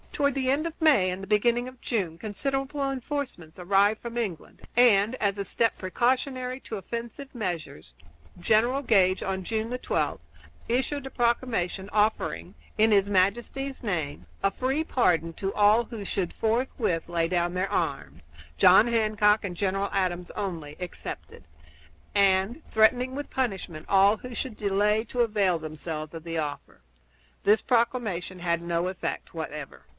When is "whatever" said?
29.33-29.85